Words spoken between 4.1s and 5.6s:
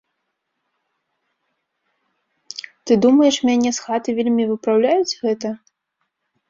вельмі выпраўляюць гэта?